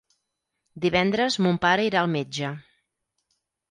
Divendres 0.85 1.39
mon 1.47 1.61
pare 1.69 1.87
irà 1.91 2.03
al 2.05 2.13
metge. 2.19 2.55